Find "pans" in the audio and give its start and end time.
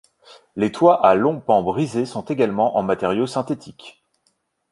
1.39-1.61